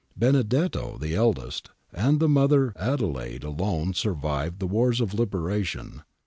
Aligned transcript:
Benedetto, 0.17 0.97
the 0.97 1.13
eldest, 1.13 1.69
and 1.93 2.19
the 2.19 2.27
mother 2.27 2.73
Adelaide 2.75 3.43
alone 3.43 3.93
survived 3.93 4.57
the 4.57 4.65
wars 4.65 4.99
of 4.99 5.13
liberation. 5.13 6.01